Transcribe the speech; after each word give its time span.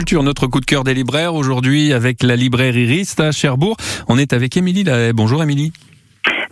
Culture, 0.00 0.22
notre 0.22 0.46
coup 0.46 0.60
de 0.60 0.64
cœur 0.64 0.84
des 0.84 0.94
libraires 0.94 1.34
aujourd'hui 1.34 1.92
avec 1.92 2.22
la 2.22 2.36
librairie 2.36 2.86
Rist 2.86 3.18
à 3.18 3.32
Cherbourg. 3.32 3.76
On 4.06 4.16
est 4.16 4.32
avec 4.32 4.56
Émilie. 4.56 4.84
Bonjour 5.12 5.42
Émilie. 5.42 5.72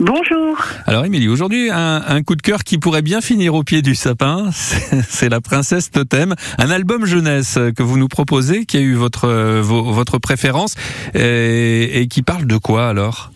Bonjour. 0.00 0.58
Alors 0.84 1.04
Émilie, 1.04 1.28
aujourd'hui 1.28 1.70
un, 1.70 2.22
coup 2.24 2.34
de 2.34 2.42
cœur 2.42 2.64
qui 2.64 2.78
pourrait 2.78 3.02
bien 3.02 3.20
finir 3.20 3.54
au 3.54 3.62
pied 3.62 3.82
du 3.82 3.94
sapin, 3.94 4.50
c'est 4.50 5.28
La 5.28 5.40
Princesse 5.40 5.92
Totem, 5.92 6.34
un 6.58 6.70
album 6.70 7.06
jeunesse 7.06 7.56
que 7.76 7.84
vous 7.84 7.98
nous 7.98 8.08
proposez, 8.08 8.66
qui 8.66 8.78
a 8.78 8.80
eu 8.80 8.94
votre, 8.94 9.28
votre 9.28 10.18
préférence 10.18 10.74
et, 11.14 12.00
et 12.00 12.08
qui 12.08 12.22
parle 12.22 12.46
de 12.46 12.56
quoi 12.56 12.88
alors? 12.88 13.30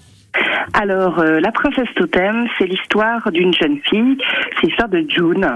Alors, 0.74 1.18
euh, 1.18 1.40
la 1.40 1.52
princesse 1.52 1.88
Totem, 1.96 2.46
c'est 2.58 2.66
l'histoire 2.66 3.30
d'une 3.32 3.52
jeune 3.54 3.78
fille, 3.88 4.16
c'est 4.54 4.66
l'histoire 4.66 4.88
de 4.88 5.04
June. 5.08 5.46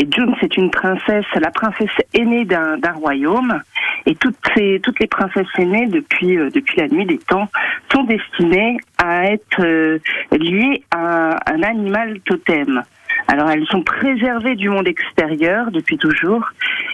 Et 0.00 0.06
June, 0.14 0.32
c'est 0.40 0.56
une 0.56 0.70
princesse, 0.70 1.26
la 1.34 1.50
princesse 1.50 1.90
aînée 2.14 2.44
d'un 2.44 2.92
royaume. 2.94 3.60
Et 4.06 4.14
toutes, 4.14 4.36
ces, 4.54 4.78
toutes 4.80 5.00
les 5.00 5.08
princesses 5.08 5.48
aînées, 5.58 5.86
depuis, 5.86 6.38
euh, 6.38 6.50
depuis 6.50 6.80
la 6.80 6.86
nuit 6.86 7.04
des 7.04 7.18
temps, 7.18 7.48
sont 7.92 8.04
destinées 8.04 8.76
à 8.96 9.24
être 9.24 9.60
euh, 9.60 9.98
liées 10.30 10.84
à 10.92 11.36
un 11.52 11.62
animal 11.64 12.20
totem. 12.20 12.80
Alors 13.26 13.50
elles 13.50 13.66
sont 13.66 13.82
préservées 13.82 14.54
du 14.54 14.68
monde 14.68 14.86
extérieur 14.86 15.72
depuis 15.72 15.98
toujours 15.98 16.48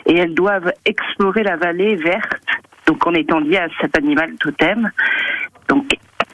et 0.07 0.17
elles 0.17 0.35
doivent 0.35 0.73
explorer 0.87 1.43
la 1.43 1.57
vallée 1.57 1.97
verte, 1.97 2.47
donc 2.87 3.07
en 3.07 3.13
étant 3.13 3.39
liées 3.39 3.59
à 3.59 3.69
cet 3.83 3.99
animal 3.99 4.35
totem. 4.37 4.91
Donc 5.69 5.85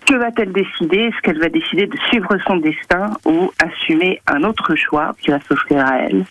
que 0.06 0.14
va-t-elle 0.14 0.52
décider? 0.52 0.98
Est-ce 0.98 1.20
qu'elle 1.22 1.40
va 1.40 1.48
décider 1.48 1.86
de 1.86 1.98
suivre 2.08 2.36
son 2.46 2.56
destin 2.58 3.10
ou 3.26 3.50
assumer 3.60 4.20
un 4.28 4.44
autre 4.44 4.76
choix 4.76 5.14
qui 5.20 5.32
va 5.32 5.40
s'offrir 5.40 5.84
à 5.84 5.98
elle? 5.98 6.24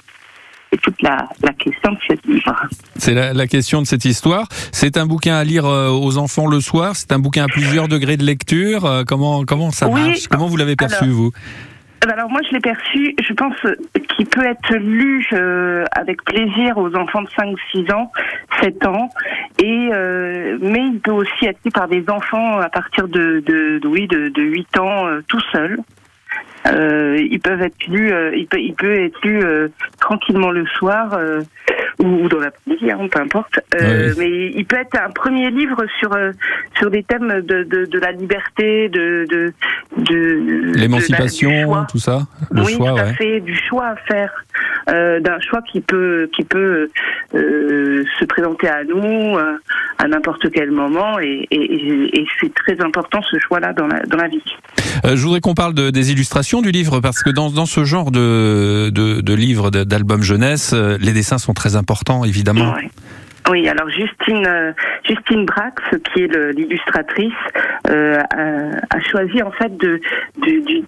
C'est 0.72 0.82
toute 0.82 1.02
la, 1.02 1.28
question 1.58 1.92
de 1.92 1.98
ce 2.08 2.28
livre. 2.28 2.56
C'est 2.96 3.14
la, 3.14 3.48
question 3.48 3.82
de 3.82 3.88
cette 3.88 4.06
histoire. 4.06 4.48
C'est 4.72 4.98
un 4.98 5.06
bouquin 5.06 5.36
à 5.36 5.44
lire 5.44 5.66
euh, 5.66 5.90
aux 5.90 6.18
enfants 6.18 6.48
le 6.48 6.60
soir. 6.60 6.96
C'est 6.96 7.12
un 7.12 7.20
bouquin 7.20 7.46
à 7.46 7.48
plusieurs 7.48 7.88
degrés 7.88 8.18
de 8.18 8.24
lecture. 8.24 8.86
Euh, 8.86 9.04
comment 9.06 9.44
comment 9.46 9.72
ça 9.72 9.90
marche? 9.90 10.28
Comment 10.28 10.48
vous 10.48 10.58
l'avez 10.58 10.76
perçu 10.76 11.08
vous? 11.08 11.32
euh, 12.06 12.12
alors 12.12 12.30
moi 12.30 12.42
je 12.48 12.54
l'ai 12.54 12.60
perçu, 12.60 13.14
je 13.22 13.34
pense 13.34 13.56
qu'il 14.16 14.26
peut 14.28 14.46
être 14.46 14.76
lu 14.76 15.26
euh, 15.34 15.84
avec 15.92 16.24
plaisir 16.24 16.78
aux 16.78 16.96
enfants 16.96 17.22
de 17.22 17.30
5, 17.38 17.56
6 17.72 17.92
ans, 17.92 18.12
7 18.62 18.86
ans, 18.86 19.10
et 19.62 19.90
euh, 19.94 20.58
mais 20.62 20.88
il 20.94 21.00
peut 21.00 21.12
aussi 21.12 21.46
être 21.46 21.60
lu 21.66 21.72
par 21.72 21.88
des 21.88 22.06
enfants 22.10 22.60
à 22.60 22.70
partir 22.70 23.08
de, 23.08 23.44
de, 23.46 23.82
oui, 23.86 24.08
de, 24.08 24.30
de 24.30 24.42
8 24.42 24.80
ans 24.80 25.06
tout 25.28 25.42
seuls. 26.66 27.20
ils 27.20 27.40
peuvent 27.40 27.62
être 27.62 27.88
lus, 27.88 28.14
il 28.36 28.48
peut, 28.48 28.60
il 28.60 28.74
peut 28.74 29.06
être 29.06 29.22
lu 29.24 29.42
tranquillement 30.00 30.52
le 30.52 30.66
soir 30.66 31.18
ou, 32.00 32.30
dans 32.30 32.40
la 32.40 32.52
midi, 32.66 32.90
hein, 32.92 33.08
peu 33.12 33.20
importe. 33.20 33.60
Euh, 33.76 34.14
mais 34.18 34.52
il 34.52 34.66
peut 34.66 34.78
être 34.78 34.98
un 34.98 35.10
premier 35.10 35.50
livre 35.52 35.86
sur 36.00 36.14
euh, 36.14 36.32
sur 36.78 36.90
des 36.90 37.04
thèmes 37.04 37.42
de, 37.42 37.64
de, 37.64 37.86
de 37.86 38.00
la 38.00 38.12
liberté, 38.12 38.90
de 38.90 39.26
de, 39.30 39.54
de 39.98 40.74
l'émancipation, 40.76 41.86
tout 41.90 42.00
ça. 42.00 42.22
Le 42.52 42.64
oui, 42.64 42.74
choix, 42.74 42.92
tout 42.92 43.00
à 43.00 43.14
fait, 43.14 43.40
du 43.42 43.56
choix 43.56 43.88
à 43.88 43.96
faire, 43.96 44.32
euh, 44.90 45.20
d'un 45.20 45.40
choix 45.42 45.62
qui 45.62 45.82
peut 45.82 46.30
qui 46.34 46.44
peut 46.44 46.90
euh, 47.36 48.04
se 48.18 48.26
présenter 48.26 48.70
à 48.70 48.84
nous 48.84 49.38
euh, 49.38 49.58
à 50.00 50.08
n'importe 50.08 50.50
quel 50.52 50.72
moment, 50.72 51.20
et, 51.20 51.48
et, 51.52 52.20
et 52.20 52.26
c'est 52.40 52.54
très 52.54 52.82
important 52.82 53.22
ce 53.30 53.38
choix-là 53.40 53.74
dans 53.74 53.88
la 53.88 54.00
dans 54.04 54.18
la 54.18 54.28
vie. 54.28 54.42
Euh, 55.06 55.16
je 55.16 55.22
voudrais 55.24 55.42
qu'on 55.42 55.54
parle 55.54 55.74
de, 55.74 55.90
des 55.90 56.12
illustrations 56.12 56.62
du 56.62 56.72
livre 56.72 57.00
parce 57.02 57.22
que 57.22 57.30
dans, 57.30 57.52
dans 57.52 57.66
ce 57.66 57.84
genre 57.84 58.10
de, 58.12 58.90
de, 58.90 59.22
de 59.22 59.34
livre, 59.34 59.70
d'album 59.70 60.22
jeunesse, 60.22 60.74
les 60.74 61.14
dessins 61.14 61.38
sont 61.38 61.54
très 61.54 61.76
importants 61.76 61.90
important, 61.90 62.24
évidemment. 62.24 62.76
Oui. 63.50 63.68
alors 63.68 63.90
Justine, 63.90 64.46
euh, 64.46 64.74
Justine 65.08 65.46
Brax, 65.46 65.82
qui 66.14 66.22
est 66.22 66.54
l'illustratrice, 66.54 67.34
euh, 67.90 68.22
a, 68.30 69.00
choisi 69.10 69.42
en 69.42 69.52
fait 69.52 69.76
de 69.78 70.00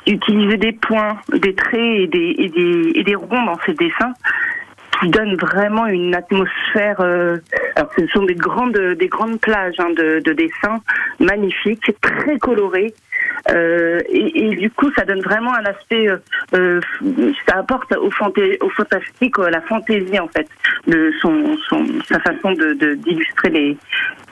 d'utiliser 0.05 0.57
des 0.57 0.73
points, 0.73 1.17
des 1.33 1.55
traits 1.55 1.79
et 1.81 2.07
des, 2.07 2.35
et 2.37 2.49
des, 2.49 2.91
et 2.95 3.03
des 3.03 3.15
ronds 3.15 3.45
dans 3.45 3.57
ses 3.65 3.73
dessins 3.73 4.13
qui 4.99 5.09
donnent 5.09 5.35
vraiment 5.35 5.87
une 5.87 6.13
atmosphère. 6.13 6.97
Euh, 6.99 7.37
alors 7.75 7.91
ce 7.97 8.05
sont 8.07 8.23
des 8.23 8.35
grandes 8.35 8.77
des 8.97 9.07
grandes 9.07 9.39
plages 9.39 9.75
hein, 9.79 9.89
de, 9.95 10.21
de 10.23 10.33
dessins 10.33 10.81
magnifiques, 11.19 11.91
très 12.01 12.37
colorés. 12.37 12.93
Euh, 13.51 13.99
et, 14.09 14.45
et, 14.45 14.55
du 14.55 14.69
coup, 14.71 14.91
ça 14.95 15.05
donne 15.05 15.21
vraiment 15.21 15.53
un 15.53 15.65
aspect, 15.65 16.07
euh, 16.07 16.17
euh 16.53 16.79
ça 17.47 17.57
apporte 17.57 17.91
au, 17.93 18.07
au 18.07 18.69
fantastique, 18.69 19.39
à 19.39 19.49
la 19.49 19.61
fantaisie 19.61 20.19
en 20.19 20.27
fait, 20.27 20.47
de 20.87 21.11
son, 21.21 21.57
son 21.69 21.85
sa 22.07 22.19
façon 22.19 22.51
de 22.51 22.95
d'illustrer 22.95 23.49
les 23.49 23.77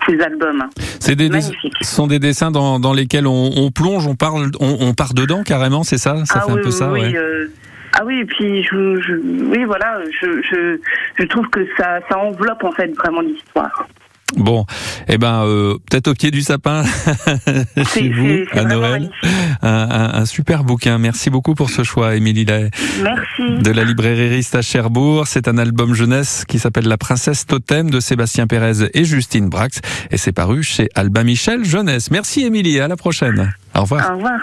ses 0.08 0.20
albums. 0.22 0.64
C'est 1.00 1.16
des 1.16 1.30
ce 1.42 1.52
sont 1.82 2.08
des 2.08 2.20
dessins 2.20 2.52
dans, 2.52 2.80
dans 2.80 2.94
lesquels 2.94 3.28
on, 3.28 3.52
on, 3.56 3.72
plonge, 3.72 4.08
on 4.08 4.16
parle, 4.16 4.52
on, 4.60 4.78
on 4.80 4.94
part 4.94 5.14
dedans 5.14 5.44
carrément, 5.44 5.84
c'est 5.84 5.98
ça? 5.98 6.26
Ça 6.26 6.42
ah 6.42 6.46
fait 6.46 6.52
un 6.52 6.58
peu 6.58 6.72
ça, 6.72 6.92
oui, 6.92 7.02
ouais. 7.02 7.48
Ah 8.02 8.06
oui, 8.06 8.20
et 8.20 8.26
puis 8.26 8.64
je, 8.64 9.02
je, 9.02 9.14
oui, 9.14 9.66
voilà, 9.66 10.00
je, 10.22 10.42
je, 10.42 10.80
je 11.18 11.24
trouve 11.26 11.50
que 11.50 11.68
ça, 11.78 12.00
ça 12.10 12.18
enveloppe 12.18 12.64
en 12.64 12.72
fait 12.72 12.88
vraiment 12.96 13.20
l'histoire. 13.20 13.88
Bon, 14.38 14.66
eh 15.10 15.18
ben 15.18 15.44
euh, 15.46 15.74
peut-être 15.90 16.08
au 16.08 16.14
pied 16.14 16.32
du 16.32 16.42
sapin 16.42 16.84
chez 17.94 18.08
vous 18.08 18.46
à 18.54 18.64
Noël. 18.64 19.12
Un, 19.62 20.24
super 20.26 20.64
bouquin. 20.64 20.98
Merci 20.98 21.30
beaucoup 21.30 21.56
pour 21.56 21.70
ce 21.70 21.84
choix, 21.84 22.16
Émilie. 22.16 22.46
Merci. 23.04 23.62
De 23.62 23.72
la 23.72 23.84
librairie 23.84 24.30
Rist 24.30 24.56
à 24.56 24.62
Cherbourg. 24.62 25.28
C'est 25.28 25.50
un 25.50 25.58
album 25.58 25.94
jeunesse 25.94 26.46
qui 26.48 26.58
s'appelle 26.58 26.88
La 26.88 26.98
Princesse 26.98 27.46
Totem 27.48 27.90
de 27.90 28.00
Sébastien 28.00 28.48
Pérez 28.48 28.90
et 28.94 29.04
Justine 29.04 29.50
Brax 29.50 29.82
et 30.10 30.16
c'est 30.16 30.32
paru 30.32 30.64
chez 30.64 30.88
Alba 30.96 31.26
Michel 31.26 31.66
Jeunesse. 31.66 32.12
Merci 32.12 32.46
Émilie. 32.46 32.80
À 32.80 32.88
la 32.88 32.96
prochaine. 32.96 33.52
Au 33.76 33.82
revoir. 33.82 34.12
Au 34.12 34.16
revoir. 34.16 34.40